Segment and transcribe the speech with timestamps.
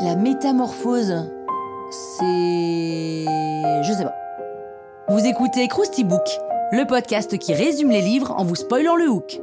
[0.00, 1.30] La métamorphose,
[1.90, 3.24] c'est...
[3.82, 4.14] Je sais pas.
[5.08, 6.26] Vous écoutez Krusty Book,
[6.72, 9.40] le podcast qui résume les livres en vous spoilant le hook.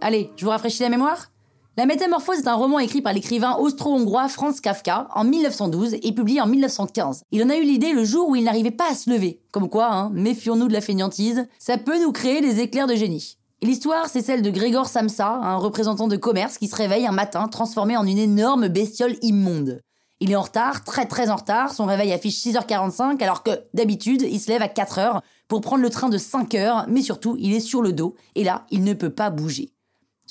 [0.00, 1.31] Allez, je vous rafraîchis la mémoire?
[1.78, 6.38] La Métamorphose est un roman écrit par l'écrivain austro-hongrois Franz Kafka en 1912 et publié
[6.42, 7.22] en 1915.
[7.32, 9.40] Il en a eu l'idée le jour où il n'arrivait pas à se lever.
[9.52, 13.38] Comme quoi, hein, méfions-nous de la fainéantise, ça peut nous créer des éclairs de génie.
[13.62, 17.48] L'histoire, c'est celle de Grégor Samsa, un représentant de commerce qui se réveille un matin
[17.48, 19.80] transformé en une énorme bestiole immonde.
[20.20, 24.26] Il est en retard, très très en retard, son réveil affiche 6h45 alors que, d'habitude,
[24.30, 27.60] il se lève à 4h pour prendre le train de 5h, mais surtout, il est
[27.60, 29.71] sur le dos, et là, il ne peut pas bouger.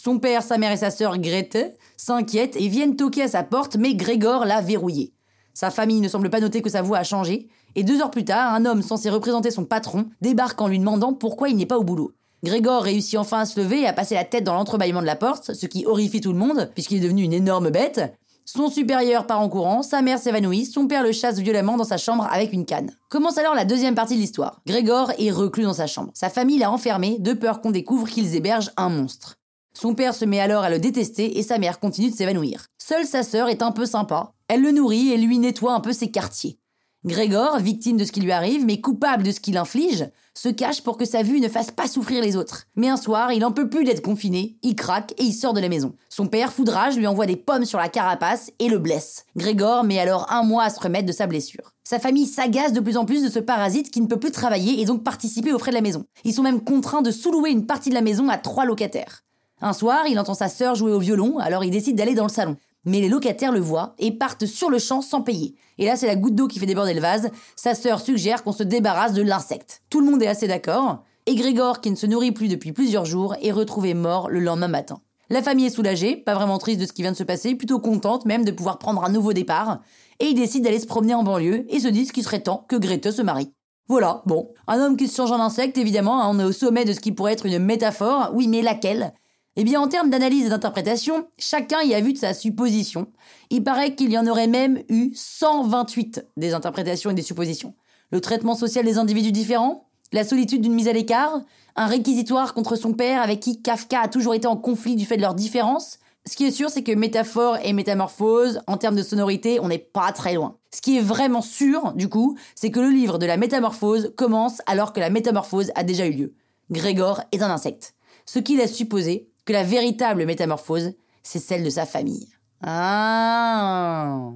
[0.04, 3.76] Son père, sa mère et sa sœur Grete s'inquiètent et viennent toquer à sa porte,
[3.76, 5.14] mais Grégor l'a verrouillé.
[5.54, 8.26] Sa famille ne semble pas noter que sa voix a changé, et deux heures plus
[8.26, 11.78] tard, un homme censé représenter son patron débarque en lui demandant pourquoi il n'est pas
[11.78, 12.14] au boulot.
[12.44, 15.16] Grégor réussit enfin à se lever et à passer la tête dans l'entrebâillement de la
[15.16, 18.02] porte, ce qui horrifie tout le monde, puisqu'il est devenu une énorme bête.
[18.44, 21.98] Son supérieur part en courant, sa mère s'évanouit, son père le chasse violemment dans sa
[21.98, 22.90] chambre avec une canne.
[23.10, 24.62] Commence alors la deuxième partie de l'histoire.
[24.66, 26.10] Grégor est reclus dans sa chambre.
[26.16, 29.38] Sa famille l'a enfermé, de peur qu'on découvre qu'ils hébergent un monstre.
[29.74, 32.66] Son père se met alors à le détester et sa mère continue de s'évanouir.
[32.78, 34.34] Seule sa sœur est un peu sympa.
[34.48, 36.60] Elle le nourrit et lui nettoie un peu ses quartiers.
[37.04, 40.84] Grégor, victime de ce qui lui arrive, mais coupable de ce qu'il inflige, se cache
[40.84, 42.68] pour que sa vue ne fasse pas souffrir les autres.
[42.76, 45.62] Mais un soir, il en peut plus d'être confiné, il craque et il sort de
[45.62, 45.96] la maison.
[46.10, 49.26] Son père, foudrage, lui envoie des pommes sur la carapace et le blesse.
[49.36, 51.74] Grégor met alors un mois à se remettre de sa blessure.
[51.84, 54.80] Sa famille s'agace de plus en plus de ce parasite qui ne peut plus travailler
[54.80, 56.06] et donc participer aux frais de la maison.
[56.24, 59.24] Ils sont même contraints de sous-louer une partie de la maison à trois locataires.
[59.62, 62.30] Un soir, il entend sa sœur jouer au violon, alors il décide d'aller dans le
[62.30, 62.58] salon.
[62.84, 65.56] Mais les locataires le voient et partent sur le champ sans payer.
[65.78, 67.30] Et là, c'est la goutte d'eau qui fait déborder le vase.
[67.56, 69.84] Sa sœur suggère qu'on se débarrasse de l'insecte.
[69.92, 71.04] Tout le monde est assez d'accord.
[71.28, 74.68] Et Grégor, qui ne se nourrit plus depuis plusieurs jours, est retrouvé mort le lendemain
[74.68, 75.00] matin.
[75.30, 77.80] La famille est soulagée, pas vraiment triste de ce qui vient de se passer, plutôt
[77.80, 79.80] contente même de pouvoir prendre un nouveau départ.
[80.20, 82.76] Et ils décident d'aller se promener en banlieue et se disent qu'il serait temps que
[82.76, 83.54] Grete se marie.
[83.88, 84.50] Voilà, bon.
[84.68, 87.00] Un homme qui se change en insecte, évidemment, hein, on est au sommet de ce
[87.00, 88.32] qui pourrait être une métaphore.
[88.34, 89.14] Oui, mais laquelle?
[89.58, 93.08] Eh bien, en termes d'analyse et d'interprétation, chacun y a vu de sa supposition.
[93.50, 97.76] Il paraît qu'il y en aurait même eu 128 des interprétations et des suppositions.
[98.12, 101.42] Le traitement social des individus différents, la solitude d'une mise à l'écart,
[101.76, 105.18] un réquisitoire contre son père avec qui Kafka a toujours été en conflit du fait
[105.18, 106.00] de leurs différences.
[106.26, 109.80] Ce qui est sûr, c'est que métaphore et métamorphose, en termes de sonorité, on n'est
[109.80, 110.58] pas très loin.
[110.74, 114.62] Ce qui est vraiment sûr, du coup, c'est que le livre de la métamorphose commence
[114.66, 116.34] alors que la métamorphose a déjà eu lieu.
[116.70, 117.96] Grégor est un insecte.
[118.26, 122.30] Ce qui laisse supposer que la véritable métamorphose, c'est celle de sa famille.
[122.64, 124.30] Ah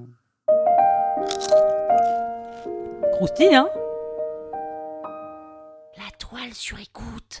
[3.14, 3.68] Croustille, hein?
[5.96, 7.40] La toile sur écoute.